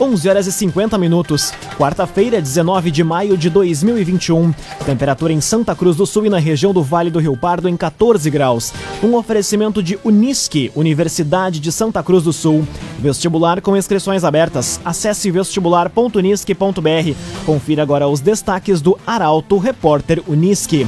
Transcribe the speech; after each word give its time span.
11 0.00 0.28
horas 0.30 0.46
e 0.46 0.52
50 0.52 0.96
minutos. 0.96 1.52
Quarta-feira, 1.76 2.40
19 2.40 2.90
de 2.90 3.04
maio 3.04 3.36
de 3.36 3.50
2021. 3.50 4.52
Temperatura 4.86 5.32
em 5.32 5.40
Santa 5.42 5.74
Cruz 5.74 5.94
do 5.96 6.06
Sul 6.06 6.24
e 6.24 6.30
na 6.30 6.38
região 6.38 6.72
do 6.72 6.82
Vale 6.82 7.10
do 7.10 7.18
Rio 7.18 7.36
Pardo 7.36 7.68
em 7.68 7.76
14 7.76 8.30
graus. 8.30 8.72
Um 9.02 9.14
oferecimento 9.14 9.82
de 9.82 9.98
Unisque, 10.02 10.72
Universidade 10.74 11.60
de 11.60 11.70
Santa 11.70 12.02
Cruz 12.02 12.24
do 12.24 12.32
Sul. 12.32 12.66
Vestibular 12.98 13.60
com 13.60 13.76
inscrições 13.76 14.24
abertas. 14.24 14.80
Acesse 14.84 15.30
vestibular.unisque.br. 15.30 17.14
Confira 17.44 17.82
agora 17.82 18.08
os 18.08 18.20
destaques 18.20 18.80
do 18.80 18.98
Arauto 19.06 19.58
Repórter 19.58 20.22
Unisque. 20.26 20.86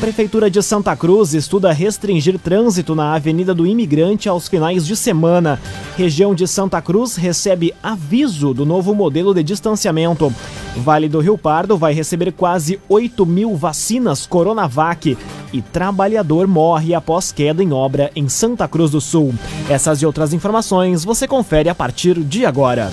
Prefeitura 0.00 0.48
de 0.48 0.62
Santa 0.62 0.94
Cruz 0.94 1.34
estuda 1.34 1.72
restringir 1.72 2.38
trânsito 2.38 2.94
na 2.94 3.14
Avenida 3.14 3.52
do 3.52 3.66
Imigrante 3.66 4.28
aos 4.28 4.46
finais 4.46 4.86
de 4.86 4.96
semana. 4.96 5.60
Região 5.96 6.36
de 6.36 6.46
Santa 6.46 6.80
Cruz 6.80 7.16
recebe 7.16 7.74
aviso 7.82 8.54
do 8.54 8.64
novo 8.64 8.94
modelo 8.94 9.34
de 9.34 9.42
distanciamento. 9.42 10.32
Vale 10.76 11.08
do 11.08 11.18
Rio 11.18 11.36
Pardo 11.36 11.76
vai 11.76 11.92
receber 11.92 12.30
quase 12.30 12.80
8 12.88 13.26
mil 13.26 13.56
vacinas 13.56 14.24
Coronavac. 14.24 15.18
E 15.52 15.60
trabalhador 15.60 16.46
morre 16.46 16.94
após 16.94 17.32
queda 17.32 17.60
em 17.60 17.72
obra 17.72 18.12
em 18.14 18.28
Santa 18.28 18.68
Cruz 18.68 18.92
do 18.92 19.00
Sul. 19.00 19.34
Essas 19.68 20.00
e 20.00 20.06
outras 20.06 20.32
informações 20.32 21.04
você 21.04 21.26
confere 21.26 21.68
a 21.68 21.74
partir 21.74 22.20
de 22.20 22.46
agora. 22.46 22.92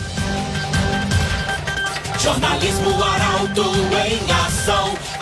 Jornalismo 2.18 2.90
Arauto 3.04 3.62
em 3.62 4.32
ação. 4.32 5.15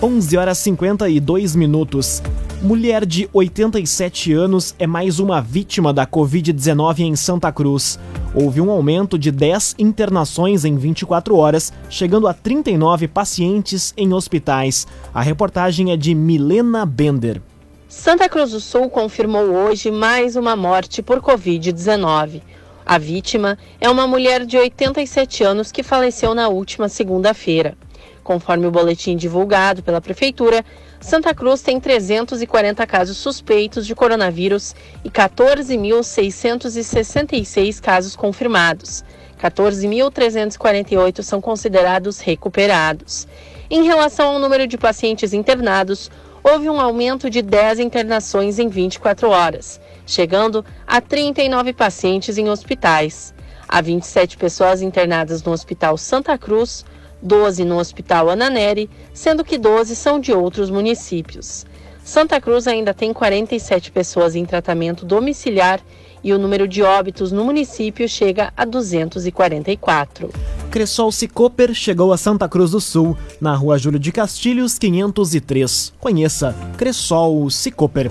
11 0.00 0.36
horas 0.36 0.58
52 0.58 1.56
minutos. 1.56 2.22
Mulher 2.62 3.04
de 3.04 3.28
87 3.32 4.32
anos 4.32 4.72
é 4.78 4.86
mais 4.86 5.18
uma 5.18 5.40
vítima 5.40 5.92
da 5.92 6.06
Covid-19 6.06 7.00
em 7.00 7.16
Santa 7.16 7.50
Cruz. 7.50 7.98
Houve 8.32 8.60
um 8.60 8.70
aumento 8.70 9.18
de 9.18 9.32
10 9.32 9.74
internações 9.76 10.64
em 10.64 10.76
24 10.76 11.34
horas, 11.36 11.72
chegando 11.90 12.28
a 12.28 12.32
39 12.32 13.08
pacientes 13.08 13.92
em 13.96 14.12
hospitais. 14.12 14.86
A 15.12 15.20
reportagem 15.20 15.90
é 15.90 15.96
de 15.96 16.14
Milena 16.14 16.86
Bender. 16.86 17.42
Santa 17.88 18.28
Cruz 18.28 18.52
do 18.52 18.60
Sul 18.60 18.88
confirmou 18.88 19.46
hoje 19.46 19.90
mais 19.90 20.36
uma 20.36 20.54
morte 20.54 21.02
por 21.02 21.20
Covid-19. 21.20 22.40
A 22.86 22.98
vítima 22.98 23.58
é 23.80 23.90
uma 23.90 24.06
mulher 24.06 24.46
de 24.46 24.56
87 24.56 25.42
anos 25.42 25.72
que 25.72 25.82
faleceu 25.82 26.36
na 26.36 26.46
última 26.46 26.88
segunda-feira. 26.88 27.76
Conforme 28.22 28.66
o 28.66 28.70
boletim 28.70 29.16
divulgado 29.16 29.82
pela 29.82 30.00
Prefeitura, 30.00 30.64
Santa 31.00 31.34
Cruz 31.34 31.62
tem 31.62 31.80
340 31.80 32.86
casos 32.86 33.16
suspeitos 33.16 33.84
de 33.86 33.94
coronavírus 33.94 34.76
e 35.04 35.10
14.666 35.10 37.80
casos 37.80 38.14
confirmados. 38.14 39.02
14.348 39.40 41.22
são 41.22 41.40
considerados 41.40 42.20
recuperados. 42.20 43.26
Em 43.70 43.84
relação 43.84 44.34
ao 44.34 44.38
número 44.38 44.66
de 44.66 44.76
pacientes 44.76 45.32
internados, 45.32 46.10
houve 46.42 46.68
um 46.68 46.80
aumento 46.80 47.30
de 47.30 47.42
10 47.42 47.80
internações 47.80 48.58
em 48.58 48.68
24 48.68 49.28
horas, 49.28 49.80
chegando 50.06 50.64
a 50.86 51.00
39 51.00 51.72
pacientes 51.72 52.38
em 52.38 52.48
hospitais. 52.48 53.34
Há 53.68 53.82
27 53.82 54.38
pessoas 54.38 54.80
internadas 54.80 55.42
no 55.42 55.52
Hospital 55.52 55.98
Santa 55.98 56.38
Cruz, 56.38 56.84
12 57.22 57.64
no 57.64 57.78
Hospital 57.78 58.30
Ananeri, 58.30 58.88
sendo 59.12 59.44
que 59.44 59.58
12 59.58 59.96
são 59.96 60.20
de 60.20 60.32
outros 60.32 60.70
municípios. 60.70 61.66
Santa 62.04 62.40
Cruz 62.40 62.66
ainda 62.66 62.94
tem 62.94 63.12
47 63.12 63.92
pessoas 63.92 64.34
em 64.34 64.46
tratamento 64.46 65.04
domiciliar 65.04 65.80
e 66.24 66.32
o 66.32 66.38
número 66.38 66.66
de 66.66 66.82
óbitos 66.82 67.30
no 67.30 67.44
município 67.44 68.08
chega 68.08 68.52
a 68.56 68.64
244. 68.64 70.30
Cressol 70.70 71.12
Cicoper 71.12 71.74
chegou 71.74 72.12
a 72.12 72.16
Santa 72.16 72.48
Cruz 72.48 72.70
do 72.70 72.80
Sul, 72.80 73.16
na 73.40 73.54
rua 73.54 73.78
Júlio 73.78 73.98
de 73.98 74.12
Castilhos, 74.12 74.78
503. 74.78 75.92
Conheça 76.00 76.54
Cressol 76.76 77.50
Cicoper. 77.50 78.10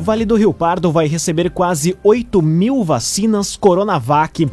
Vale 0.00 0.24
do 0.24 0.34
Rio 0.34 0.52
Pardo 0.54 0.90
vai 0.90 1.06
receber 1.06 1.50
quase 1.50 1.96
8 2.02 2.40
mil 2.40 2.82
vacinas 2.82 3.56
Coronavac. 3.56 4.48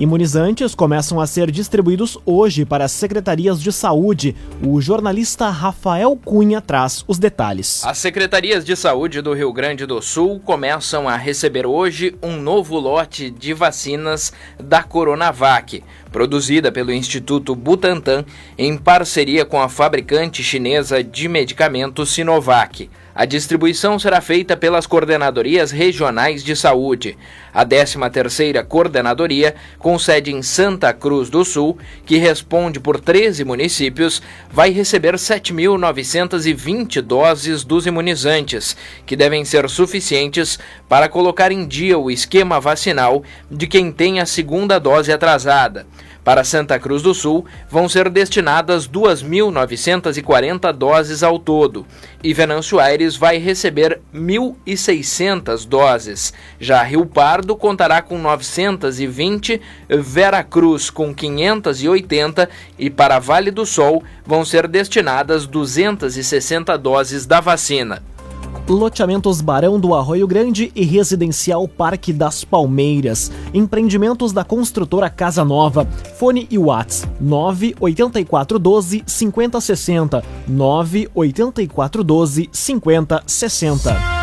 Imunizantes 0.00 0.74
começam 0.74 1.20
a 1.20 1.26
ser 1.26 1.50
distribuídos 1.50 2.16
hoje 2.24 2.64
para 2.64 2.86
as 2.86 2.92
secretarias 2.92 3.60
de 3.60 3.70
saúde. 3.70 4.34
O 4.66 4.80
jornalista 4.80 5.50
Rafael 5.50 6.16
Cunha 6.16 6.62
traz 6.62 7.04
os 7.06 7.18
detalhes. 7.18 7.84
As 7.84 7.98
secretarias 7.98 8.64
de 8.64 8.74
saúde 8.74 9.20
do 9.20 9.34
Rio 9.34 9.52
Grande 9.52 9.84
do 9.84 10.00
Sul 10.00 10.40
começam 10.40 11.06
a 11.06 11.16
receber 11.16 11.66
hoje 11.66 12.16
um 12.22 12.38
novo 12.38 12.78
lote 12.78 13.28
de 13.28 13.52
vacinas 13.52 14.32
da 14.58 14.82
Coronavac, 14.82 15.84
produzida 16.10 16.72
pelo 16.72 16.90
Instituto 16.90 17.54
Butantan 17.54 18.24
em 18.56 18.78
parceria 18.78 19.44
com 19.44 19.60
a 19.60 19.68
fabricante 19.68 20.42
chinesa 20.42 21.04
de 21.04 21.28
medicamentos 21.28 22.08
Sinovac. 22.08 22.88
A 23.12 23.24
distribuição 23.24 23.98
será 23.98 24.20
feita 24.20 24.56
pelas 24.56 24.86
coordenadorias 24.86 25.72
regionais 25.72 26.44
de 26.44 26.54
saúde. 26.54 27.18
A 27.52 27.66
13ª 27.66 28.64
coordenadoria, 28.64 29.56
com 29.78 29.98
sede 29.98 30.32
em 30.32 30.42
Santa 30.42 30.92
Cruz 30.92 31.28
do 31.28 31.44
Sul, 31.44 31.76
que 32.06 32.18
responde 32.18 32.78
por 32.78 33.00
13 33.00 33.44
municípios, 33.44 34.22
vai 34.50 34.70
receber 34.70 35.14
7.920 35.14 37.00
doses 37.00 37.64
dos 37.64 37.84
imunizantes, 37.84 38.76
que 39.04 39.16
devem 39.16 39.44
ser 39.44 39.68
suficientes 39.68 40.58
para 40.88 41.08
colocar 41.08 41.50
em 41.50 41.66
dia 41.66 41.98
o 41.98 42.12
esquema 42.12 42.60
vacinal 42.60 43.24
de 43.50 43.66
quem 43.66 43.90
tem 43.90 44.20
a 44.20 44.26
segunda 44.26 44.78
dose 44.78 45.12
atrasada. 45.12 45.84
Para 46.22 46.44
Santa 46.44 46.78
Cruz 46.78 47.02
do 47.02 47.14
Sul, 47.14 47.46
vão 47.68 47.88
ser 47.88 48.10
destinadas 48.10 48.86
2.940 48.86 50.70
doses 50.72 51.22
ao 51.22 51.38
todo, 51.38 51.86
e 52.22 52.34
Venâncio 52.34 52.78
Aires 52.78 53.16
vai 53.16 53.38
receber 53.38 54.00
1.600 54.14 55.66
doses. 55.66 56.32
Já 56.58 56.82
Rio 56.82 57.06
Pardo 57.06 57.56
contará 57.56 58.02
com 58.02 58.18
920, 58.18 59.60
Vera 59.88 60.42
Cruz 60.42 60.90
com 60.90 61.14
580 61.14 62.48
e 62.78 62.90
para 62.90 63.18
Vale 63.18 63.50
do 63.50 63.64
Sol 63.64 64.02
vão 64.24 64.44
ser 64.44 64.68
destinadas 64.68 65.46
260 65.46 66.76
doses 66.76 67.26
da 67.26 67.40
vacina. 67.40 68.02
Loteamentos 68.68 69.40
Barão 69.40 69.80
do 69.80 69.94
Arroio 69.94 70.26
Grande 70.26 70.70
e 70.74 70.84
Residencial 70.84 71.66
Parque 71.66 72.12
das 72.12 72.44
Palmeiras. 72.44 73.30
Empreendimentos 73.52 74.32
da 74.32 74.44
construtora 74.44 75.10
Casa 75.10 75.44
Nova. 75.44 75.86
Fone 76.18 76.46
e 76.50 76.56
Whats 76.56 77.06
98412 77.20 79.02
5060 79.06 80.22
98412 80.46 82.48
5060. 82.52 84.20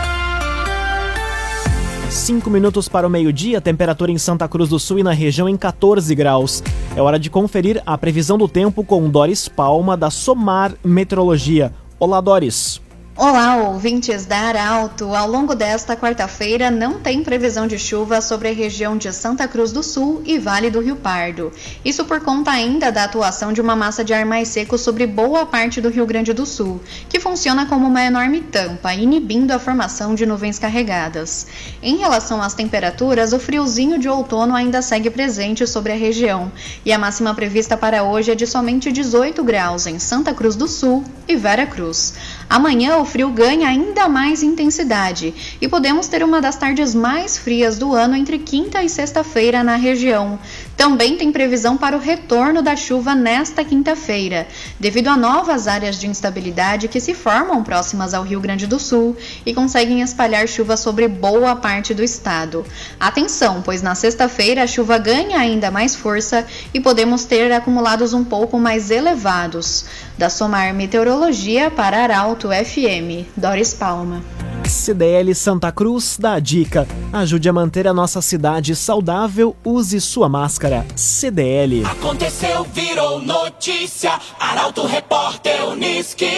5 2.09 2.49
minutos 2.49 2.88
para 2.88 3.05
o 3.05 3.09
meio-dia, 3.09 3.59
temperatura 3.59 4.11
em 4.11 4.17
Santa 4.17 4.47
Cruz 4.47 4.69
do 4.69 4.79
Sul 4.79 4.99
e 4.99 5.03
na 5.03 5.11
região 5.11 5.47
em 5.47 5.57
14 5.57 6.15
graus. 6.15 6.63
É 6.95 7.01
hora 7.01 7.19
de 7.19 7.29
conferir 7.29 7.83
a 7.85 7.97
previsão 7.97 8.38
do 8.38 8.47
tempo 8.47 8.83
com 8.83 9.09
Doris 9.09 9.49
Palma, 9.49 9.97
da 9.97 10.09
Somar 10.09 10.73
Meteorologia. 10.83 11.73
Olá, 12.00 12.21
Doris. 12.21 12.87
Olá, 13.19 13.56
ouvintes 13.56 14.28
da 14.28 14.38
Arauto. 14.38 15.16
Ao 15.16 15.28
longo 15.28 15.56
desta 15.56 15.98
quarta-feira 15.98 16.69
não 16.69 17.00
tem 17.00 17.24
previsão 17.24 17.66
de 17.66 17.80
chuva 17.80 18.22
sobre 18.22 18.48
a 18.48 18.54
região 18.54 18.96
de 18.96 19.12
Santa 19.12 19.48
Cruz 19.48 19.72
do 19.72 19.81
Sul 19.81 20.22
e 20.24 20.38
Vale 20.38 20.69
do 20.69 20.80
Rio 20.80 20.96
Pardo. 20.96 21.52
Isso 21.84 22.06
por 22.06 22.22
conta 22.22 22.52
ainda 22.52 22.92
da 22.92 23.06
atuação 23.06 23.52
de 23.52 23.60
uma 23.60 23.75
massa 23.75 24.04
de 24.04 24.14
ar 24.14 24.24
mais 24.24 24.50
seco 24.50 24.78
sobre 24.78 25.08
boa 25.08 25.48
parte 25.48 25.81
do 25.81 25.90
Rio 25.90 26.06
Grande 26.06 26.31
do 26.31 26.46
Sul, 26.46 26.80
que 27.10 27.19
funciona 27.19 27.66
como 27.66 27.88
uma 27.88 28.04
enorme 28.04 28.40
tampa, 28.40 28.94
inibindo 28.94 29.52
a 29.52 29.58
formação 29.58 30.14
de 30.14 30.24
nuvens 30.24 30.60
carregadas. 30.60 31.48
Em 31.81 31.98
relação 31.98 32.40
às 32.40 32.54
temperaturas, 32.54 33.34
o 33.34 33.40
friozinho 33.40 33.98
de 33.98 34.08
outono 34.08 34.56
ainda 34.56 34.80
segue 34.84 35.10
presente 35.10 35.66
sobre 35.66 35.92
a 35.92 35.96
região, 35.96 36.52
e 36.86 36.94
a 36.94 37.00
máxima 37.00 37.34
prevista 37.34 37.75
para 37.75 38.04
hoje 38.04 38.30
é 38.30 38.36
de 38.36 38.46
somente 38.46 38.92
18 38.92 39.44
graus 39.44 39.88
em 39.88 39.98
Santa 39.98 40.36
Cruz 40.36 40.56
do 40.56 40.68
Sul 40.68 41.04
e 41.28 41.36
Vera 41.36 41.66
Cruz. 41.66 42.14
Amanhã 42.49 42.97
o 42.97 43.05
frio 43.05 43.29
ganha 43.29 43.67
ainda 43.67 44.07
mais 44.07 44.41
intensidade 44.41 45.33
e 45.59 45.67
podemos 45.67 46.07
ter 46.07 46.23
uma 46.23 46.39
das 46.39 46.55
tardes 46.55 46.95
mais 46.95 47.38
frias 47.38 47.77
do 47.77 47.94
ano 47.94 48.15
entre 48.15 48.39
quinta 48.39 48.81
e 48.81 48.89
sexta-feira 48.89 49.65
na 49.65 49.75
região. 49.75 50.39
Também 50.77 51.18
tem 51.18 51.31
previsão 51.31 51.75
para 51.75 51.97
o 51.97 52.00
retorno 52.00 52.62
da 52.62 52.75
chuva 52.75 53.15
nesta 53.15 53.65
quinta-feira, 53.65 54.47
devido 54.79 55.07
a 55.07 55.18
novas 55.18 55.68
áreas 55.68 56.00
de 56.00 56.06
instabilidade 56.06 56.88
que 56.88 57.00
se 57.00 57.15
formam 57.15 57.63
próximas 57.63 58.13
ao 58.13 58.21
Rio 58.21 58.39
Grande 58.39 58.68
do 58.68 58.79
Sul 58.79 59.18
e 59.44 59.56
conseguem 59.56 60.01
espalhar 60.01 60.47
chuva 60.47 60.77
sobre 60.77 61.07
boa 61.07 61.56
parte 61.56 61.95
do 61.95 62.03
estado. 62.03 62.63
Atenção, 63.00 63.63
pois 63.63 63.81
na 63.81 63.95
sexta-feira 63.95 64.63
a 64.63 64.68
chuva 64.68 65.00
ganha 65.00 65.39
ainda 65.39 65.71
mais 65.71 65.95
força 65.95 66.45
e 66.71 66.80
podemos 66.80 67.25
ter 67.25 67.51
acumulados 67.51 68.13
um 68.13 68.23
pouco 68.23 68.59
mais 68.59 68.91
elevados. 68.91 69.85
Da 70.15 70.30
Somar 70.30 70.75
Meteorologia 70.75 71.71
para 71.71 72.03
Arauto 72.03 72.50
FM, 72.50 73.25
Doris 73.35 73.73
Palma. 73.73 74.37
CDL 74.69 75.34
Santa 75.34 75.72
Cruz 75.72 76.18
dá 76.19 76.34
a 76.34 76.40
dica: 76.40 76.88
ajude 77.12 77.48
a 77.50 77.54
manter 77.54 77.88
a 77.88 77.94
nossa 77.94 78.22
cidade 78.22 78.75
saudável, 78.75 79.56
use 79.66 80.00
sua 80.02 80.28
máscara. 80.28 80.86
CDL. 80.96 81.86
Aconteceu, 81.86 82.66
virou 82.74 83.22
notícia. 83.22 84.19
Arauto 84.40 84.86
Repórter 84.86 85.68
Uniski. 85.69 86.31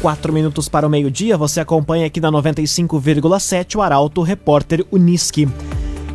Quatro 0.00 0.32
minutos 0.32 0.68
para 0.68 0.86
o 0.86 0.90
meio-dia, 0.90 1.36
você 1.36 1.58
acompanha 1.58 2.06
aqui 2.06 2.20
na 2.20 2.30
95,7 2.30 3.76
o 3.76 3.82
Arauto 3.82 4.22
Repórter 4.22 4.86
Uniski. 4.92 5.48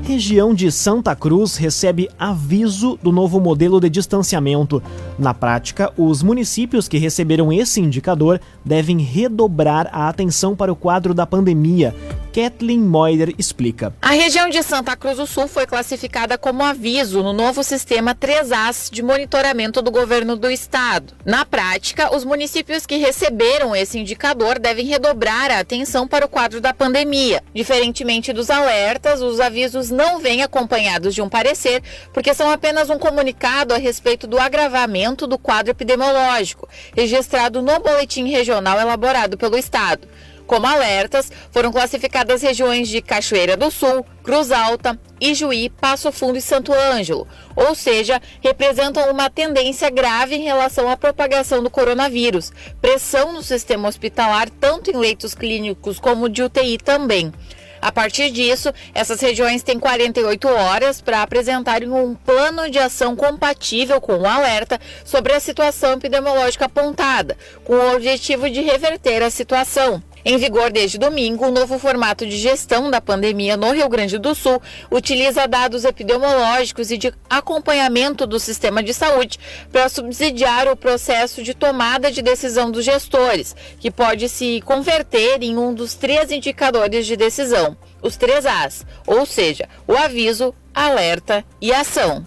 Região 0.03 0.53
de 0.53 0.69
Santa 0.69 1.15
Cruz 1.15 1.55
recebe 1.55 2.09
aviso 2.19 2.99
do 3.01 3.09
novo 3.09 3.39
modelo 3.39 3.79
de 3.79 3.89
distanciamento. 3.89 4.83
Na 5.17 5.33
prática, 5.33 5.93
os 5.97 6.21
municípios 6.21 6.89
que 6.89 6.97
receberam 6.97 7.53
esse 7.53 7.79
indicador 7.79 8.41
devem 8.65 8.99
redobrar 8.99 9.89
a 9.93 10.09
atenção 10.09 10.57
para 10.57 10.73
o 10.73 10.75
quadro 10.75 11.13
da 11.13 11.25
pandemia. 11.25 11.95
Kathleen 12.33 12.79
Moider 12.79 13.31
explica. 13.37 13.93
A 14.01 14.09
região 14.09 14.49
de 14.49 14.63
Santa 14.63 14.95
Cruz 14.95 15.17
do 15.17 15.27
Sul 15.27 15.47
foi 15.47 15.67
classificada 15.67 16.35
como 16.35 16.63
aviso 16.63 17.21
no 17.21 17.31
novo 17.31 17.63
sistema 17.63 18.15
3As 18.15 18.91
de 18.91 19.03
monitoramento 19.03 19.83
do 19.83 19.91
governo 19.91 20.35
do 20.35 20.49
estado. 20.49 21.13
Na 21.23 21.45
prática, 21.45 22.15
os 22.15 22.25
municípios 22.25 22.87
que 22.87 22.97
receberam 22.97 23.75
esse 23.75 23.99
indicador 23.99 24.57
devem 24.57 24.83
redobrar 24.83 25.51
a 25.51 25.59
atenção 25.59 26.07
para 26.07 26.25
o 26.25 26.29
quadro 26.29 26.59
da 26.59 26.73
pandemia. 26.73 27.43
Diferentemente 27.53 28.33
dos 28.33 28.49
alertas, 28.49 29.21
os 29.21 29.39
avisos 29.39 29.91
não 29.91 30.17
vêm 30.17 30.41
acompanhados 30.41 31.13
de 31.13 31.21
um 31.21 31.29
parecer, 31.29 31.83
porque 32.11 32.33
são 32.33 32.49
apenas 32.49 32.89
um 32.89 32.97
comunicado 32.97 33.75
a 33.75 33.77
respeito 33.77 34.25
do 34.25 34.39
agravamento 34.39 35.27
do 35.27 35.37
quadro 35.37 35.69
epidemiológico, 35.69 36.67
registrado 36.95 37.61
no 37.61 37.79
boletim 37.79 38.27
regional 38.27 38.79
elaborado 38.79 39.37
pelo 39.37 39.55
estado. 39.55 40.07
Como 40.53 40.67
alertas, 40.67 41.31
foram 41.49 41.71
classificadas 41.71 42.43
regiões 42.43 42.87
de 42.87 43.01
Cachoeira 43.01 43.57
do 43.57 43.71
Sul, 43.71 44.05
Cruz 44.21 44.51
Alta, 44.51 44.99
Ijuí, 45.19 45.67
Passo 45.67 46.11
Fundo 46.11 46.37
e 46.37 46.41
Santo 46.43 46.71
Ângelo, 46.71 47.27
ou 47.55 47.73
seja, 47.73 48.21
representam 48.39 49.09
uma 49.09 49.31
tendência 49.31 49.89
grave 49.89 50.35
em 50.35 50.43
relação 50.43 50.87
à 50.87 50.95
propagação 50.95 51.63
do 51.63 51.71
coronavírus, 51.71 52.51
pressão 52.79 53.33
no 53.33 53.41
sistema 53.41 53.89
hospitalar, 53.89 54.47
tanto 54.47 54.91
em 54.91 54.95
leitos 54.95 55.33
clínicos 55.33 55.97
como 55.97 56.29
de 56.29 56.43
UTI 56.43 56.77
também. 56.77 57.33
A 57.81 57.91
partir 57.91 58.29
disso, 58.29 58.71
essas 58.93 59.19
regiões 59.19 59.63
têm 59.63 59.79
48 59.79 60.47
horas 60.47 61.01
para 61.01 61.23
apresentarem 61.23 61.89
um 61.89 62.13
plano 62.13 62.69
de 62.69 62.77
ação 62.77 63.15
compatível 63.15 63.99
com 63.99 64.19
o 64.19 64.27
alerta 64.27 64.79
sobre 65.03 65.33
a 65.33 65.39
situação 65.39 65.93
epidemiológica 65.93 66.65
apontada, 66.65 67.35
com 67.65 67.73
o 67.73 67.95
objetivo 67.95 68.47
de 68.51 68.61
reverter 68.61 69.23
a 69.23 69.31
situação. 69.31 70.01
Em 70.25 70.37
vigor 70.37 70.71
desde 70.71 70.97
domingo, 70.97 71.45
o 71.45 71.51
novo 71.51 71.77
formato 71.77 72.25
de 72.25 72.37
gestão 72.37 72.89
da 72.89 73.01
pandemia 73.01 73.57
no 73.57 73.73
Rio 73.73 73.89
Grande 73.89 74.17
do 74.17 74.33
Sul 74.33 74.61
utiliza 74.89 75.47
dados 75.47 75.83
epidemiológicos 75.83 76.91
e 76.91 76.97
de 76.97 77.13
acompanhamento 77.29 78.25
do 78.25 78.39
sistema 78.39 78.81
de 78.81 78.93
saúde 78.93 79.37
para 79.69 79.89
subsidiar 79.89 80.69
o 80.69 80.77
processo 80.77 81.43
de 81.43 81.53
tomada 81.53 82.09
de 82.09 82.21
decisão 82.21 82.71
dos 82.71 82.85
gestores, 82.85 83.53
que 83.79 83.91
pode 83.91 84.29
se 84.29 84.61
converter 84.61 85.43
em 85.43 85.57
um 85.57 85.73
dos 85.73 85.93
três 85.93 86.31
indicadores 86.31 87.05
de 87.05 87.17
decisão, 87.17 87.75
os 88.01 88.15
três 88.15 88.45
As, 88.45 88.85
ou 89.05 89.25
seja, 89.25 89.67
o 89.85 89.93
aviso, 89.93 90.55
alerta 90.73 91.43
e 91.59 91.73
ação. 91.73 92.25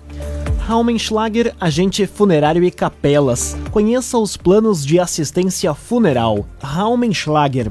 Raumenschlager, 0.66 1.54
agente 1.60 2.04
funerário 2.08 2.64
e 2.64 2.72
capelas. 2.72 3.56
Conheça 3.70 4.18
os 4.18 4.36
planos 4.36 4.84
de 4.84 4.98
assistência 4.98 5.72
funeral. 5.74 6.44
Raumenschlager. 6.60 7.70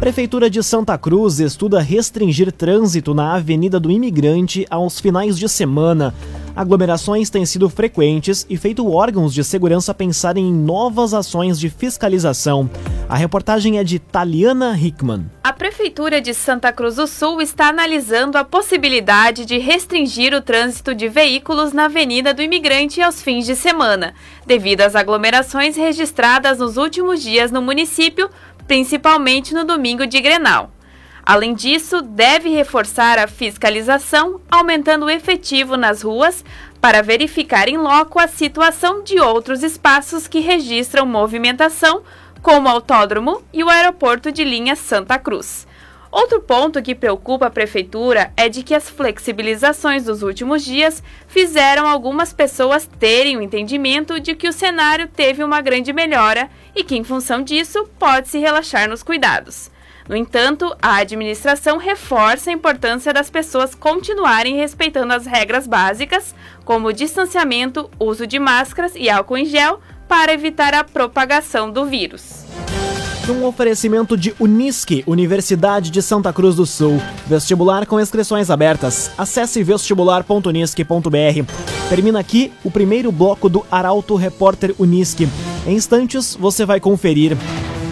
Prefeitura 0.00 0.48
de 0.48 0.62
Santa 0.62 0.96
Cruz 0.96 1.40
estuda 1.40 1.78
restringir 1.78 2.50
trânsito 2.50 3.12
na 3.12 3.34
Avenida 3.34 3.78
do 3.78 3.90
Imigrante 3.90 4.66
aos 4.70 4.98
finais 4.98 5.38
de 5.38 5.46
semana. 5.46 6.14
Aglomerações 6.56 7.28
têm 7.28 7.44
sido 7.44 7.68
frequentes 7.68 8.46
e 8.48 8.56
feito 8.56 8.90
órgãos 8.90 9.34
de 9.34 9.44
segurança 9.44 9.92
pensarem 9.92 10.48
em 10.48 10.52
novas 10.54 11.12
ações 11.12 11.60
de 11.60 11.68
fiscalização. 11.68 12.70
A 13.06 13.14
reportagem 13.14 13.78
é 13.78 13.84
de 13.84 13.98
Taliana 13.98 14.74
Hickman. 14.74 15.30
A 15.44 15.52
Prefeitura 15.52 16.18
de 16.18 16.32
Santa 16.32 16.72
Cruz 16.72 16.96
do 16.96 17.06
Sul 17.06 17.42
está 17.42 17.68
analisando 17.68 18.38
a 18.38 18.44
possibilidade 18.44 19.44
de 19.44 19.58
restringir 19.58 20.32
o 20.32 20.40
trânsito 20.40 20.94
de 20.94 21.08
veículos 21.08 21.74
na 21.74 21.84
Avenida 21.84 22.32
do 22.32 22.40
Imigrante 22.40 23.02
aos 23.02 23.20
fins 23.20 23.44
de 23.44 23.54
semana, 23.54 24.14
devido 24.46 24.80
às 24.80 24.96
aglomerações 24.96 25.76
registradas 25.76 26.58
nos 26.58 26.78
últimos 26.78 27.22
dias 27.22 27.50
no 27.50 27.60
município, 27.60 28.30
principalmente 28.66 29.52
no 29.52 29.64
domingo 29.64 30.06
de 30.06 30.22
Grenal. 30.22 30.70
Além 31.26 31.54
disso, 31.54 32.02
deve 32.02 32.50
reforçar 32.50 33.18
a 33.18 33.26
fiscalização, 33.26 34.40
aumentando 34.48 35.06
o 35.06 35.10
efetivo 35.10 35.76
nas 35.76 36.00
ruas 36.00 36.44
para 36.80 37.02
verificar 37.02 37.68
em 37.68 37.76
loco 37.76 38.20
a 38.20 38.28
situação 38.28 39.02
de 39.02 39.18
outros 39.18 39.64
espaços 39.64 40.28
que 40.28 40.38
registram 40.38 41.04
movimentação, 41.04 42.04
como 42.40 42.68
o 42.68 42.70
autódromo 42.70 43.42
e 43.52 43.64
o 43.64 43.68
aeroporto 43.68 44.30
de 44.30 44.44
linha 44.44 44.76
Santa 44.76 45.18
Cruz. 45.18 45.66
Outro 46.12 46.40
ponto 46.40 46.80
que 46.80 46.94
preocupa 46.94 47.46
a 47.46 47.50
prefeitura 47.50 48.32
é 48.36 48.48
de 48.48 48.62
que 48.62 48.72
as 48.72 48.88
flexibilizações 48.88 50.04
dos 50.04 50.22
últimos 50.22 50.64
dias 50.64 51.02
fizeram 51.26 51.88
algumas 51.88 52.32
pessoas 52.32 52.88
terem 53.00 53.36
o 53.36 53.42
entendimento 53.42 54.20
de 54.20 54.36
que 54.36 54.48
o 54.48 54.52
cenário 54.52 55.08
teve 55.08 55.42
uma 55.42 55.60
grande 55.60 55.92
melhora 55.92 56.48
e 56.72 56.84
que, 56.84 56.94
em 56.94 57.02
função 57.02 57.42
disso, 57.42 57.84
pode 57.98 58.28
se 58.28 58.38
relaxar 58.38 58.88
nos 58.88 59.02
cuidados. 59.02 59.74
No 60.08 60.16
entanto, 60.16 60.74
a 60.80 60.96
administração 60.96 61.78
reforça 61.78 62.50
a 62.50 62.52
importância 62.52 63.12
das 63.12 63.28
pessoas 63.28 63.74
continuarem 63.74 64.56
respeitando 64.56 65.12
as 65.12 65.26
regras 65.26 65.66
básicas, 65.66 66.34
como 66.64 66.92
distanciamento, 66.92 67.90
uso 67.98 68.26
de 68.26 68.38
máscaras 68.38 68.92
e 68.94 69.10
álcool 69.10 69.38
em 69.38 69.44
gel, 69.44 69.80
para 70.08 70.32
evitar 70.32 70.74
a 70.74 70.84
propagação 70.84 71.70
do 71.70 71.84
vírus. 71.84 72.46
Um 73.28 73.44
oferecimento 73.44 74.16
de 74.16 74.32
Unisque, 74.38 75.02
Universidade 75.04 75.90
de 75.90 76.00
Santa 76.00 76.32
Cruz 76.32 76.54
do 76.54 76.64
Sul. 76.64 77.02
Vestibular 77.26 77.84
com 77.84 77.98
inscrições 77.98 78.50
abertas. 78.50 79.10
Acesse 79.18 79.64
vestibular.unisque.br. 79.64 81.52
Termina 81.88 82.20
aqui 82.20 82.52
o 82.62 82.70
primeiro 82.70 83.10
bloco 83.10 83.48
do 83.48 83.66
Arauto 83.68 84.14
Repórter 84.14 84.72
Unisque. 84.78 85.28
Em 85.66 85.74
instantes, 85.74 86.36
você 86.36 86.64
vai 86.64 86.78
conferir. 86.78 87.36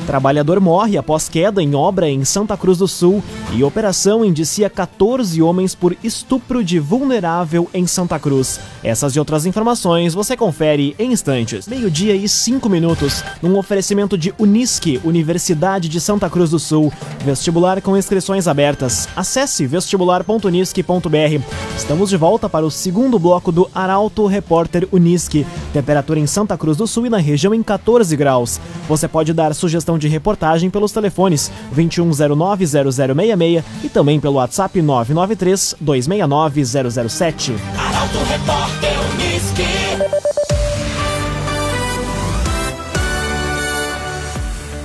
Trabalhador 0.07 0.61
morre 0.61 0.99
após 0.99 1.29
queda 1.29 1.63
em 1.63 1.75
obra 1.75 2.09
em 2.09 2.25
Santa 2.25 2.57
Cruz 2.57 2.79
do 2.79 2.87
Sul 2.87 3.23
e 3.53 3.65
operação 3.65 4.25
indicia 4.25 4.69
14 4.69 5.41
homens 5.41 5.75
por 5.75 5.97
estupro 6.03 6.63
de 6.63 6.79
vulnerável 6.79 7.69
em 7.73 7.87
Santa 7.87 8.19
Cruz. 8.19 8.61
Essas 8.83 9.17
e 9.17 9.19
outras 9.19 9.47
informações 9.47 10.15
você 10.15 10.37
confere 10.37 10.95
em 10.99 11.13
instantes. 11.13 11.67
Meio-dia 11.67 12.15
e 12.15 12.29
cinco 12.29 12.69
minutos, 12.69 13.25
num 13.41 13.57
oferecimento 13.57 14.19
de 14.19 14.35
Unisque, 14.39 15.01
Universidade 15.05 15.89
de 15.89 16.01
Santa 16.01 16.29
Cruz 16.29 16.51
do 16.51 16.59
Sul. 16.59 16.93
Vestibular 17.25 17.81
com 17.81 17.97
inscrições 17.97 18.47
abertas. 18.47 19.09
Acesse 19.17 19.67
vestibular.unisque.br. 19.67 21.45
Estamos 21.77 22.11
de 22.11 22.17
volta 22.17 22.49
para 22.49 22.67
o 22.67 22.71
segundo 22.71 23.19
bloco 23.19 23.51
do 23.51 23.71
Arauto 23.75 24.27
Repórter 24.27 24.87
Unisque. 24.93 25.47
Temperatura 25.73 26.21
em 26.21 26.27
Santa 26.27 26.59
Cruz 26.59 26.77
do 26.77 26.87
Sul 26.87 27.07
e 27.07 27.11
na 27.11 27.19
região 27.19 27.55
em 27.55 27.63
14 27.63 28.15
graus. 28.17 28.61
Você 28.89 29.09
pode 29.09 29.33
dar 29.33 29.55
sugestão 29.55 29.94
de 29.99 30.09
reportagem 30.09 30.71
pelos 30.71 30.93
telefones 30.93 31.51
2109-0066 31.75 33.65
e 33.83 33.89
também 33.89 34.21
pelo 34.21 34.35
WhatsApp 34.35 34.79
993-269-007. 34.81 37.55
Arauto 37.79 38.19
Repórter 38.31 38.93
Uniski. 39.15 39.65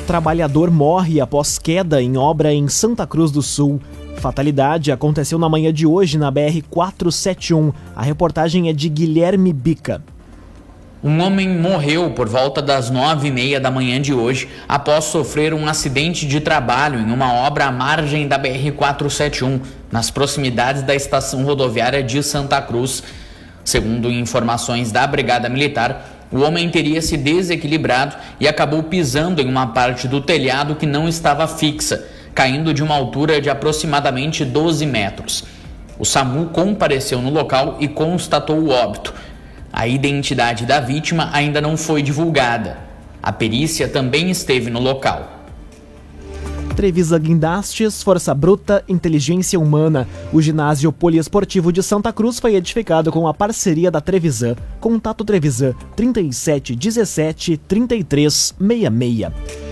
Trabalhador 0.10 0.72
morre 0.72 1.22
após 1.22 1.60
queda 1.60 2.02
em 2.02 2.18
obra 2.18 2.52
em 2.52 2.68
Santa 2.68 3.06
Cruz 3.06 3.30
do 3.30 3.44
Sul. 3.44 3.80
Fatalidade 4.16 4.92
aconteceu 4.92 5.38
na 5.38 5.48
manhã 5.48 5.72
de 5.72 5.86
hoje 5.86 6.18
na 6.18 6.32
BR-471. 6.32 7.72
A 7.96 8.02
reportagem 8.02 8.70
é 8.70 8.74
de 8.74 8.90
Guilherme 8.90 9.54
Bica. 9.54 10.04
Um 11.02 11.22
homem 11.22 11.48
morreu 11.48 12.12
por 12.12 12.28
volta 12.28 12.62
das 12.62 12.90
nove 12.90 13.30
e 13.30 13.32
meia 13.32 13.58
da 13.58 13.72
manhã 13.72 14.02
de 14.02 14.14
hoje 14.14 14.50
após 14.68 15.06
sofrer 15.06 15.54
um 15.54 15.66
acidente 15.66 16.28
de 16.28 16.42
trabalho 16.42 17.00
em 17.00 17.10
uma 17.10 17.36
obra 17.36 17.68
à 17.68 17.72
margem 17.72 18.28
da 18.28 18.38
BR-471. 18.38 19.62
nas 19.90 20.12
proximidades 20.12 20.84
da 20.84 20.94
estação 20.94 21.46
rodoviária 21.46 22.04
de 22.04 22.22
Santa 22.22 22.62
Cruz. 22.62 23.02
Segundo 23.64 24.12
informações 24.12 24.92
da 24.92 25.08
Brigada 25.08 25.48
Militar, 25.48 26.06
o 26.30 26.42
homem 26.42 26.70
teria 26.70 27.02
se 27.02 27.16
desequilibrado 27.16 28.18
e 28.38 28.46
acabou 28.46 28.84
pisando 28.84 29.42
em 29.42 29.48
uma 29.48 29.68
parte 29.68 30.06
do 30.06 30.20
telhado 30.20 30.76
que 30.76 30.86
não 30.86 31.08
estava 31.08 31.48
fixa, 31.48 32.06
caindo 32.36 32.74
de 32.74 32.84
uma 32.84 32.96
altura 32.96 33.40
de 33.40 33.50
aproximadamente 33.50 34.44
12 34.44 34.86
metros. 34.86 35.46
O 35.98 36.06
SAMU 36.06 36.48
compareceu 36.48 37.22
no 37.22 37.30
local 37.30 37.78
e 37.80 37.88
constatou 37.88 38.58
o 38.58 38.70
óbito. 38.70 39.14
A 39.80 39.88
identidade 39.88 40.66
da 40.66 40.82
vítima 40.82 41.30
ainda 41.32 41.62
não 41.62 41.78
foi 41.78 42.04
divulgada. 42.04 42.78
A 43.24 43.32
perícia 43.32 43.88
também 43.88 44.30
esteve 44.30 44.70
no 44.70 44.78
local. 44.78 45.46
Trevisa 46.76 47.18
Guindastes, 47.18 48.04
Força 48.04 48.34
Bruta, 48.36 48.84
Inteligência 48.90 49.58
Humana. 49.58 50.06
O 50.34 50.42
ginásio 50.42 50.92
poliesportivo 50.92 51.72
de 51.72 51.82
Santa 51.82 52.12
Cruz 52.12 52.42
foi 52.42 52.56
edificado 52.56 53.10
com 53.10 53.26
a 53.26 53.34
parceria 53.34 53.90
da 53.90 54.02
Trevisan. 54.02 54.58
Contato 54.82 55.24
Trevisan 55.24 55.74
37 55.96 56.76
17 56.76 57.56
33 57.56 58.56
66. 58.60 59.69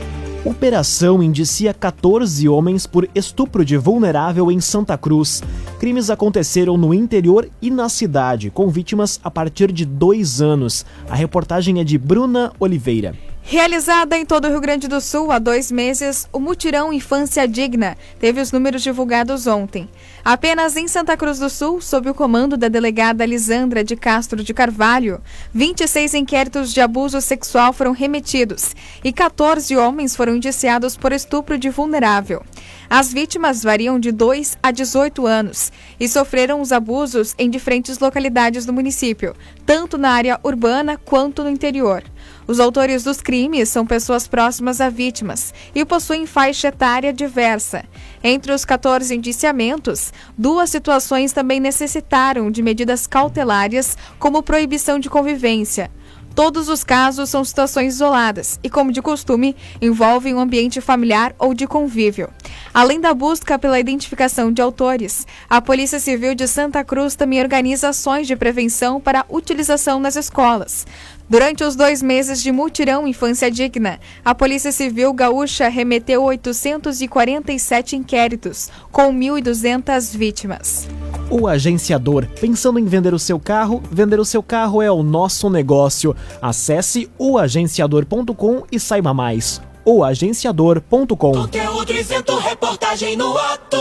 Operação 0.47 1.21
indicia 1.21 1.73
14 1.73 2.47
homens 2.47 2.87
por 2.87 3.09
estupro 3.13 3.65
de 3.65 3.75
vulnerável 3.75 4.49
em 4.49 4.61
Santa 4.61 4.97
Cruz. 4.97 5.43
Crimes 5.77 6.09
aconteceram 6.09 6.77
no 6.77 6.93
interior 6.93 7.49
e 7.61 7.69
na 7.69 7.89
cidade, 7.89 8.49
com 8.49 8.69
vítimas 8.69 9.19
a 9.21 9.29
partir 9.29 9.73
de 9.73 9.83
dois 9.83 10.41
anos. 10.41 10.85
A 11.09 11.15
reportagem 11.15 11.81
é 11.81 11.83
de 11.83 11.97
Bruna 11.97 12.53
Oliveira. 12.61 13.13
Realizada 13.49 14.17
em 14.17 14.25
todo 14.25 14.43
o 14.43 14.49
Rio 14.49 14.59
Grande 14.59 14.89
do 14.89 14.99
Sul 14.99 15.31
há 15.31 15.39
dois 15.39 15.71
meses, 15.71 16.27
o 16.33 16.39
Mutirão 16.39 16.91
Infância 16.91 17.47
Digna 17.47 17.97
teve 18.19 18.41
os 18.41 18.51
números 18.51 18.83
divulgados 18.83 19.47
ontem. 19.47 19.87
Apenas 20.21 20.75
em 20.75 20.85
Santa 20.85 21.15
Cruz 21.15 21.39
do 21.39 21.49
Sul, 21.49 21.79
sob 21.79 22.09
o 22.09 22.13
comando 22.13 22.57
da 22.57 22.67
delegada 22.67 23.25
Lisandra 23.25 23.85
de 23.85 23.95
Castro 23.95 24.43
de 24.43 24.53
Carvalho, 24.53 25.21
26 25.53 26.15
inquéritos 26.15 26.73
de 26.73 26.81
abuso 26.81 27.21
sexual 27.21 27.71
foram 27.71 27.93
remetidos 27.93 28.75
e 29.01 29.13
14 29.13 29.77
homens 29.77 30.13
foram 30.13 30.35
indiciados 30.35 30.97
por 30.97 31.13
estupro 31.13 31.57
de 31.57 31.69
vulnerável. 31.69 32.43
As 32.89 33.13
vítimas 33.13 33.63
variam 33.63 33.97
de 33.97 34.11
2 34.11 34.57
a 34.61 34.71
18 34.71 35.25
anos 35.25 35.71
e 35.97 36.09
sofreram 36.09 36.59
os 36.59 36.73
abusos 36.73 37.33
em 37.39 37.49
diferentes 37.49 37.97
localidades 37.99 38.65
do 38.65 38.73
município, 38.73 39.33
tanto 39.65 39.97
na 39.97 40.11
área 40.11 40.37
urbana 40.43 40.97
quanto 40.97 41.45
no 41.45 41.49
interior. 41.49 42.03
Os 42.47 42.61
autores 42.61 43.03
dos 43.03 43.21
crimes 43.21 43.67
são 43.67 43.85
pessoas 43.85 44.25
próximas 44.25 44.79
a 44.79 44.89
vítimas 44.89 45.53
e 45.75 45.83
possuem 45.83 46.25
faixa 46.25 46.69
etária 46.69 47.11
diversa. 47.11 47.83
Entre 48.23 48.53
os 48.53 48.63
14 48.63 49.13
indiciamentos, 49.13 50.13
duas 50.37 50.69
situações 50.69 51.33
também 51.33 51.59
necessitaram 51.59 52.49
de 52.49 52.61
medidas 52.61 53.05
cautelares, 53.05 53.97
como 54.17 54.41
proibição 54.41 54.97
de 54.97 55.09
convivência. 55.09 55.91
Todos 56.37 56.69
os 56.69 56.83
casos 56.83 57.31
são 57.31 57.43
situações 57.43 57.95
isoladas 57.95 58.59
e, 58.63 58.69
como 58.69 58.91
de 58.91 59.01
costume, 59.01 59.55
envolvem 59.81 60.35
um 60.35 60.39
ambiente 60.39 60.79
familiar 60.79 61.33
ou 61.39 61.51
de 61.51 61.65
convívio. 61.65 62.29
Além 62.71 63.01
da 63.01 63.11
busca 63.11 63.57
pela 63.57 63.79
identificação 63.79 64.51
de 64.51 64.61
autores, 64.61 65.25
a 65.49 65.59
Polícia 65.59 65.99
Civil 65.99 66.35
de 66.35 66.47
Santa 66.47 66.83
Cruz 66.83 67.15
também 67.15 67.41
organiza 67.41 67.89
ações 67.89 68.27
de 68.27 68.35
prevenção 68.35 69.01
para 69.01 69.25
utilização 69.27 69.99
nas 69.99 70.15
escolas. 70.15 70.85
Durante 71.29 71.61
os 71.61 71.75
dois 71.75 72.01
meses 72.01 72.41
de 72.41 72.53
mutirão 72.53 73.05
Infância 73.05 73.51
Digna, 73.51 73.99
a 74.23 74.33
Polícia 74.33 74.71
Civil 74.71 75.11
Gaúcha 75.11 75.67
remeteu 75.67 76.23
847 76.23 77.97
inquéritos, 77.97 78.69
com 78.91 79.13
1.200 79.13 80.15
vítimas. 80.15 80.87
O 81.29 81.45
agenciador. 81.45 82.25
Pensando 82.39 82.79
em 82.79 82.85
vender 82.85 83.13
o 83.13 83.19
seu 83.19 83.37
carro? 83.37 83.83
Vender 83.91 84.21
o 84.21 84.25
seu 84.25 84.41
carro 84.41 84.81
é 84.81 84.89
o 84.89 85.03
nosso 85.03 85.49
negócio. 85.49 86.15
Acesse 86.41 87.09
oagenciador.com 87.17 88.63
e 88.71 88.79
saiba 88.79 89.13
mais. 89.13 89.61
Oagenciador.com 89.83 91.31
Conteúdo 91.33 91.93
isento, 91.93 92.37
reportagem 92.37 93.17
no 93.17 93.37
ato. 93.37 93.77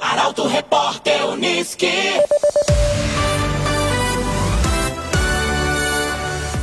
Arauto 0.00 0.48
Repórter 0.48 1.28
Uniski. 1.28 1.86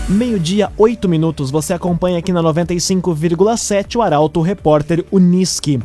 Meio-dia, 0.07 0.71
8 0.77 1.09
minutos. 1.09 1.49
Você 1.49 1.73
acompanha 1.73 2.19
aqui 2.19 2.31
na 2.31 2.43
95,7 2.43 3.95
o 3.95 4.03
Arauto 4.03 4.39
Repórter 4.39 5.03
Uniski. 5.11 5.81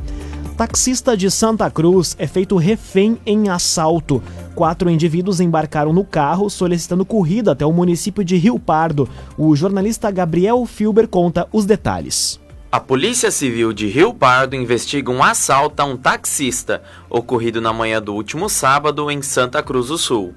Taxista 0.58 1.16
de 1.16 1.30
Santa 1.30 1.70
Cruz 1.70 2.14
é 2.18 2.26
feito 2.26 2.58
refém 2.58 3.18
em 3.24 3.48
assalto. 3.48 4.22
Quatro 4.54 4.90
indivíduos 4.90 5.40
embarcaram 5.40 5.90
no 5.94 6.04
carro 6.04 6.50
solicitando 6.50 7.02
corrida 7.02 7.52
até 7.52 7.64
o 7.64 7.72
município 7.72 8.22
de 8.22 8.36
Rio 8.36 8.58
Pardo. 8.58 9.08
O 9.38 9.56
jornalista 9.56 10.10
Gabriel 10.10 10.66
Filber 10.66 11.08
conta 11.08 11.48
os 11.50 11.64
detalhes. 11.64 12.38
A 12.70 12.78
Polícia 12.78 13.30
Civil 13.30 13.72
de 13.72 13.86
Rio 13.86 14.12
Pardo 14.12 14.54
investiga 14.54 15.10
um 15.10 15.22
assalto 15.22 15.80
a 15.80 15.86
um 15.86 15.96
taxista 15.96 16.82
ocorrido 17.08 17.58
na 17.58 17.72
manhã 17.72 18.02
do 18.02 18.12
último 18.12 18.50
sábado 18.50 19.10
em 19.10 19.22
Santa 19.22 19.62
Cruz 19.62 19.86
do 19.86 19.96
Sul. 19.96 20.34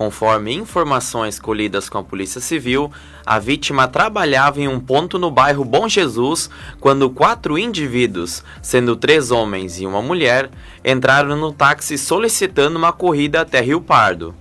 Conforme 0.00 0.54
informações 0.54 1.38
colhidas 1.38 1.90
com 1.90 1.98
a 1.98 2.02
Polícia 2.02 2.40
Civil, 2.40 2.90
a 3.26 3.38
vítima 3.38 3.86
trabalhava 3.86 4.58
em 4.58 4.66
um 4.66 4.80
ponto 4.80 5.18
no 5.18 5.30
bairro 5.30 5.62
Bom 5.62 5.86
Jesus 5.86 6.48
quando 6.80 7.10
quatro 7.10 7.58
indivíduos, 7.58 8.42
sendo 8.62 8.96
três 8.96 9.30
homens 9.30 9.78
e 9.78 9.84
uma 9.84 10.00
mulher, 10.00 10.48
entraram 10.82 11.36
no 11.36 11.52
táxi 11.52 11.98
solicitando 11.98 12.78
uma 12.78 12.94
corrida 12.94 13.42
até 13.42 13.60
Rio 13.60 13.82
Pardo. 13.82 14.34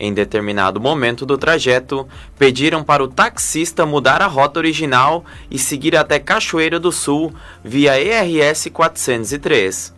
Em 0.00 0.14
determinado 0.14 0.80
momento 0.80 1.26
do 1.26 1.36
trajeto, 1.36 2.08
pediram 2.38 2.82
para 2.82 3.04
o 3.04 3.08
taxista 3.08 3.84
mudar 3.84 4.22
a 4.22 4.26
rota 4.26 4.58
original 4.58 5.26
e 5.50 5.58
seguir 5.58 5.94
até 5.94 6.18
Cachoeira 6.18 6.80
do 6.80 6.90
Sul 6.90 7.34
via 7.62 8.00
ERS 8.00 8.68
403. 8.72 9.94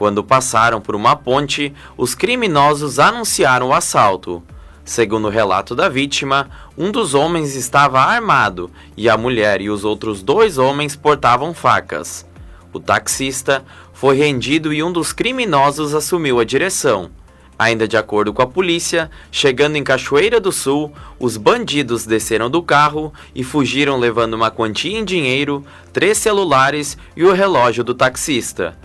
Quando 0.00 0.24
passaram 0.24 0.80
por 0.80 0.96
uma 0.96 1.14
ponte, 1.14 1.74
os 1.94 2.14
criminosos 2.14 2.98
anunciaram 2.98 3.68
o 3.68 3.74
assalto. 3.74 4.42
Segundo 4.82 5.26
o 5.26 5.30
relato 5.30 5.74
da 5.74 5.90
vítima, 5.90 6.48
um 6.74 6.90
dos 6.90 7.12
homens 7.12 7.54
estava 7.54 8.00
armado 8.00 8.70
e 8.96 9.10
a 9.10 9.18
mulher 9.18 9.60
e 9.60 9.68
os 9.68 9.84
outros 9.84 10.22
dois 10.22 10.56
homens 10.56 10.96
portavam 10.96 11.52
facas. 11.52 12.26
O 12.72 12.80
taxista 12.80 13.62
foi 13.92 14.16
rendido 14.16 14.72
e 14.72 14.82
um 14.82 14.90
dos 14.90 15.12
criminosos 15.12 15.94
assumiu 15.94 16.40
a 16.40 16.44
direção. 16.44 17.10
Ainda 17.58 17.86
de 17.86 17.98
acordo 17.98 18.32
com 18.32 18.40
a 18.40 18.46
polícia, 18.46 19.10
chegando 19.30 19.76
em 19.76 19.84
Cachoeira 19.84 20.40
do 20.40 20.50
Sul, 20.50 20.94
os 21.18 21.36
bandidos 21.36 22.06
desceram 22.06 22.48
do 22.48 22.62
carro 22.62 23.12
e 23.34 23.44
fugiram 23.44 23.98
levando 23.98 24.32
uma 24.32 24.50
quantia 24.50 24.98
em 24.98 25.04
dinheiro, 25.04 25.62
três 25.92 26.16
celulares 26.16 26.96
e 27.14 27.22
o 27.22 27.34
relógio 27.34 27.84
do 27.84 27.94
taxista. 27.94 28.78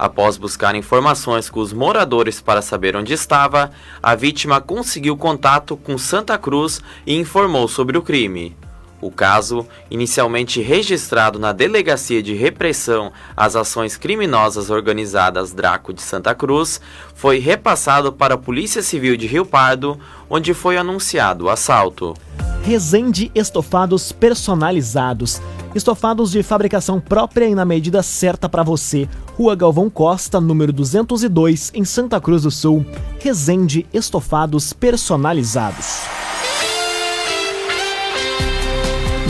Após 0.00 0.38
buscar 0.38 0.74
informações 0.74 1.50
com 1.50 1.60
os 1.60 1.74
moradores 1.74 2.40
para 2.40 2.62
saber 2.62 2.96
onde 2.96 3.12
estava, 3.12 3.70
a 4.02 4.14
vítima 4.14 4.58
conseguiu 4.58 5.14
contato 5.14 5.76
com 5.76 5.98
Santa 5.98 6.38
Cruz 6.38 6.80
e 7.06 7.14
informou 7.14 7.68
sobre 7.68 7.98
o 7.98 8.02
crime. 8.02 8.56
O 8.98 9.10
caso, 9.10 9.66
inicialmente 9.90 10.62
registrado 10.62 11.38
na 11.38 11.52
Delegacia 11.52 12.22
de 12.22 12.32
Repressão 12.32 13.12
às 13.36 13.54
Ações 13.54 13.98
Criminosas 13.98 14.70
Organizadas 14.70 15.52
Draco 15.52 15.92
de 15.92 16.00
Santa 16.00 16.34
Cruz, 16.34 16.80
foi 17.14 17.38
repassado 17.38 18.10
para 18.10 18.36
a 18.36 18.38
Polícia 18.38 18.80
Civil 18.80 19.18
de 19.18 19.26
Rio 19.26 19.44
Pardo, 19.44 20.00
onde 20.30 20.54
foi 20.54 20.78
anunciado 20.78 21.44
o 21.44 21.50
assalto. 21.50 22.14
Resende 22.62 23.30
Estofados 23.34 24.12
Personalizados. 24.12 25.40
Estofados 25.74 26.30
de 26.30 26.42
fabricação 26.42 27.00
própria 27.00 27.46
e 27.48 27.54
na 27.54 27.64
medida 27.64 28.02
certa 28.02 28.48
para 28.48 28.62
você. 28.62 29.08
Rua 29.36 29.54
Galvão 29.56 29.88
Costa, 29.88 30.40
número 30.40 30.72
202, 30.72 31.72
em 31.74 31.84
Santa 31.84 32.20
Cruz 32.20 32.42
do 32.42 32.50
Sul. 32.50 32.84
Resende 33.18 33.86
Estofados 33.92 34.72
Personalizados. 34.74 36.02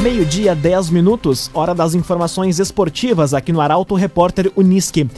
Meio-dia, 0.02 0.54
10 0.54 0.90
minutos, 0.90 1.50
hora 1.54 1.74
das 1.74 1.94
informações 1.94 2.58
esportivas 2.58 3.32
aqui 3.32 3.52
no 3.52 3.60
Arauto 3.60 3.94
Repórter 3.94 4.50
Uniski. 4.56 5.08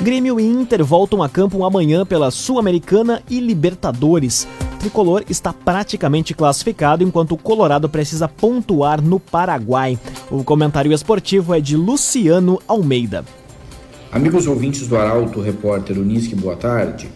Grêmio 0.00 0.40
e 0.40 0.44
Inter 0.44 0.82
voltam 0.82 1.22
a 1.22 1.28
campo 1.28 1.62
amanhã 1.64 2.06
pela 2.06 2.30
Sul-Americana 2.30 3.22
e 3.28 3.38
Libertadores. 3.40 4.48
Tricolor 4.86 5.24
está 5.28 5.52
praticamente 5.52 6.32
classificado 6.32 7.02
enquanto 7.02 7.32
o 7.32 7.36
Colorado 7.36 7.88
precisa 7.88 8.28
pontuar 8.28 9.02
no 9.02 9.18
Paraguai. 9.18 9.98
O 10.30 10.44
comentário 10.44 10.92
esportivo 10.92 11.52
é 11.52 11.60
de 11.60 11.76
Luciano 11.76 12.60
Almeida. 12.68 13.24
Amigos 14.12 14.46
ouvintes 14.46 14.86
do 14.86 14.96
Arauto, 14.96 15.40
repórter 15.40 15.98
Unisque, 15.98 16.36
boa 16.36 16.54
tarde. 16.54 17.08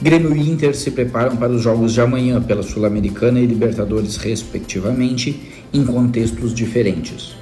Grêmio 0.00 0.34
e 0.34 0.50
Inter 0.50 0.74
se 0.74 0.90
preparam 0.90 1.36
para 1.36 1.52
os 1.52 1.60
jogos 1.60 1.92
de 1.92 2.00
amanhã 2.00 2.40
pela 2.40 2.62
Sul-Americana 2.62 3.38
e 3.38 3.44
Libertadores, 3.44 4.16
respectivamente, 4.16 5.52
em 5.70 5.84
contextos 5.84 6.54
diferentes. 6.54 7.36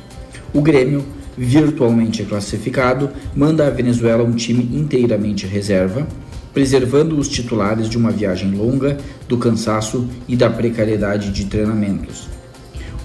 O 0.52 0.60
Grêmio, 0.60 1.04
virtualmente 1.38 2.24
classificado, 2.24 3.08
manda 3.36 3.68
à 3.68 3.70
Venezuela 3.70 4.24
um 4.24 4.32
time 4.32 4.68
inteiramente 4.76 5.46
reserva, 5.46 6.08
preservando 6.52 7.18
os 7.18 7.28
titulares 7.28 7.88
de 7.88 7.96
uma 7.96 8.10
viagem 8.10 8.52
longa, 8.52 8.98
do 9.28 9.38
cansaço 9.38 10.08
e 10.28 10.36
da 10.36 10.50
precariedade 10.50 11.30
de 11.30 11.44
treinamentos. 11.44 12.28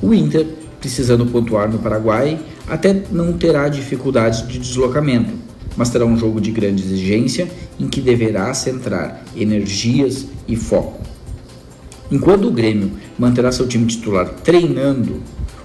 O 0.02 0.14
Inter, 0.14 0.46
precisando 0.80 1.26
pontuar 1.26 1.72
no 1.72 1.80
Paraguai, 1.80 2.40
até 2.68 3.04
não 3.12 3.34
terá 3.34 3.70
dificuldades 3.70 4.48
de 4.48 4.58
deslocamento, 4.60 5.34
mas 5.78 5.90
terá 5.90 6.06
um 6.06 6.18
jogo 6.18 6.42
de 6.42 6.52
grande 6.52 6.84
exigência 6.84 7.48
em 7.80 7.88
que 7.88 8.02
deverá 8.02 8.54
centrar 8.54 9.24
energias 9.36 10.26
e 10.48 10.56
foco. 10.56 11.02
Enquanto 12.12 12.48
o 12.48 12.52
Grêmio 12.52 12.92
manterá 13.18 13.52
seu 13.52 13.68
time 13.68 13.86
titular 13.86 14.30
treinando, 14.44 15.22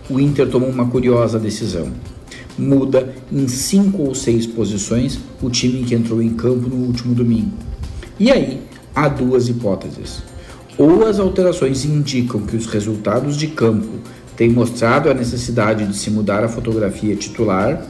o 0.08 0.18
Inter 0.18 0.48
tomou 0.48 0.68
uma 0.68 0.86
curiosa 0.86 1.38
decisão. 1.38 1.88
Muda 2.58 3.14
em 3.30 3.46
cinco 3.46 4.02
ou 4.02 4.14
seis 4.14 4.46
posições 4.46 5.18
o 5.40 5.48
time 5.48 5.84
que 5.84 5.94
entrou 5.94 6.22
em 6.22 6.30
campo 6.30 6.68
no 6.68 6.86
último 6.86 7.14
domingo. 7.14 7.69
E 8.20 8.30
aí 8.30 8.60
há 8.94 9.08
duas 9.08 9.48
hipóteses. 9.48 10.22
Ou 10.76 11.06
as 11.06 11.18
alterações 11.18 11.86
indicam 11.86 12.42
que 12.42 12.54
os 12.54 12.66
resultados 12.66 13.34
de 13.34 13.46
campo 13.46 13.98
têm 14.36 14.50
mostrado 14.50 15.10
a 15.10 15.14
necessidade 15.14 15.86
de 15.86 15.96
se 15.96 16.10
mudar 16.10 16.44
a 16.44 16.48
fotografia 16.48 17.16
titular, 17.16 17.82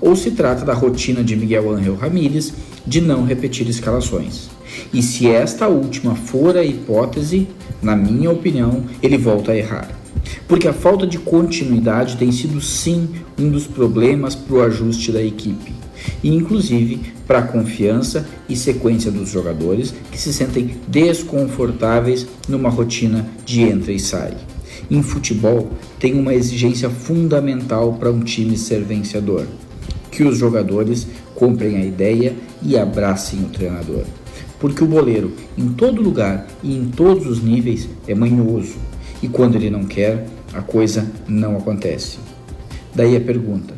ou 0.00 0.16
se 0.16 0.30
trata 0.30 0.64
da 0.64 0.72
rotina 0.72 1.22
de 1.22 1.36
Miguel 1.36 1.70
Ángel 1.70 1.94
Ramírez 1.94 2.54
de 2.86 3.02
não 3.02 3.26
repetir 3.26 3.68
escalações. 3.68 4.48
E 4.94 5.02
se 5.02 5.28
esta 5.28 5.68
última 5.68 6.14
for 6.14 6.56
a 6.56 6.64
hipótese, 6.64 7.46
na 7.82 7.94
minha 7.94 8.30
opinião, 8.30 8.82
ele 9.02 9.18
volta 9.18 9.52
a 9.52 9.56
errar. 9.56 9.90
Porque 10.48 10.68
a 10.68 10.72
falta 10.72 11.06
de 11.06 11.18
continuidade 11.18 12.16
tem 12.16 12.30
sido 12.30 12.60
sim 12.60 13.08
um 13.38 13.50
dos 13.50 13.66
problemas 13.66 14.34
para 14.34 14.56
o 14.56 14.62
ajuste 14.62 15.10
da 15.10 15.20
equipe, 15.20 15.72
e 16.22 16.28
inclusive 16.28 17.00
para 17.26 17.40
a 17.40 17.46
confiança 17.46 18.26
e 18.48 18.54
sequência 18.54 19.10
dos 19.10 19.28
jogadores 19.28 19.92
que 20.10 20.18
se 20.18 20.32
sentem 20.32 20.76
desconfortáveis 20.86 22.26
numa 22.48 22.68
rotina 22.68 23.28
de 23.44 23.62
entra 23.62 23.90
e 23.90 23.98
sai. 23.98 24.36
Em 24.88 25.02
futebol, 25.02 25.70
tem 25.98 26.14
uma 26.14 26.32
exigência 26.32 26.88
fundamental 26.88 27.94
para 27.94 28.12
um 28.12 28.20
time 28.20 28.56
ser 28.56 28.84
vencedor 28.84 29.46
que 30.12 30.22
os 30.22 30.38
jogadores 30.38 31.06
comprem 31.34 31.76
a 31.76 31.84
ideia 31.84 32.34
e 32.62 32.78
abracem 32.78 33.40
o 33.40 33.48
treinador. 33.48 34.04
Porque 34.58 34.82
o 34.82 34.86
boleiro, 34.86 35.32
em 35.58 35.68
todo 35.68 36.00
lugar 36.00 36.46
e 36.62 36.74
em 36.74 36.86
todos 36.86 37.26
os 37.26 37.42
níveis, 37.42 37.86
é 38.08 38.14
manhoso 38.14 38.76
e 39.22 39.28
quando 39.28 39.56
ele 39.56 39.70
não 39.70 39.84
quer, 39.84 40.26
a 40.56 40.62
coisa 40.62 41.06
não 41.28 41.56
acontece. 41.56 42.18
Daí 42.94 43.16
a 43.16 43.20
pergunta: 43.20 43.74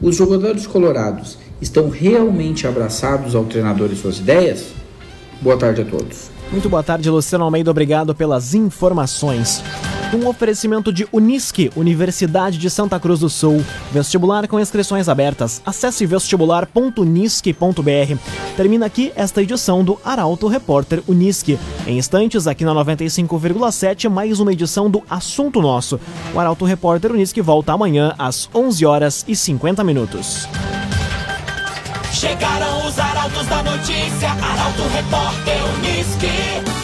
os 0.00 0.16
jogadores 0.16 0.66
colorados 0.66 1.38
estão 1.60 1.88
realmente 1.88 2.66
abraçados 2.66 3.34
ao 3.34 3.44
treinador 3.44 3.90
e 3.92 3.96
suas 3.96 4.18
ideias? 4.18 4.68
Boa 5.40 5.56
tarde 5.56 5.82
a 5.82 5.84
todos. 5.84 6.30
Muito 6.52 6.68
boa 6.68 6.82
tarde, 6.82 7.08
Luciano 7.10 7.44
Almeida. 7.44 7.70
Obrigado 7.70 8.14
pelas 8.14 8.54
informações 8.54 9.62
um 10.12 10.26
oferecimento 10.26 10.92
de 10.92 11.06
Unisque, 11.12 11.70
Universidade 11.76 12.58
de 12.58 12.68
Santa 12.68 12.98
Cruz 12.98 13.20
do 13.20 13.30
Sul. 13.30 13.64
Vestibular 13.92 14.48
com 14.48 14.58
inscrições 14.58 15.08
abertas. 15.08 15.62
Acesse 15.64 16.04
vestibular.unisque.br. 16.06 18.18
Termina 18.56 18.86
aqui 18.86 19.12
esta 19.14 19.42
edição 19.42 19.84
do 19.84 20.00
Arauto 20.04 20.48
Repórter 20.48 21.02
Unisque. 21.06 21.58
Em 21.86 21.98
instantes, 21.98 22.46
aqui 22.46 22.64
na 22.64 22.74
95,7, 22.74 24.08
mais 24.08 24.40
uma 24.40 24.52
edição 24.52 24.90
do 24.90 25.02
Assunto 25.08 25.60
Nosso. 25.60 26.00
O 26.34 26.40
Arauto 26.40 26.64
Repórter 26.64 27.12
Unisque 27.12 27.40
volta 27.40 27.72
amanhã 27.72 28.14
às 28.18 28.48
11 28.54 28.84
horas 28.84 29.24
e 29.28 29.36
50 29.36 29.84
minutos. 29.84 30.48
Chegaram 32.12 32.86
os 32.86 32.98
arautos 32.98 33.46
da 33.46 33.62
notícia, 33.62 34.30
Arauto 34.30 34.82
Repórter 34.92 35.56
Unisque. 35.76 36.79